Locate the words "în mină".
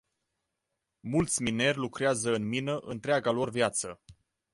2.35-2.77